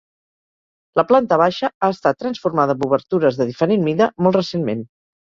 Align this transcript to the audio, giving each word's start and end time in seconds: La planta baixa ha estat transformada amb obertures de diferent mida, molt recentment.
La 0.99 1.05
planta 1.11 1.39
baixa 1.43 1.69
ha 1.73 1.91
estat 1.97 2.21
transformada 2.23 2.77
amb 2.79 2.89
obertures 2.91 3.41
de 3.43 3.51
diferent 3.55 3.89
mida, 3.93 4.13
molt 4.27 4.45
recentment. 4.45 4.87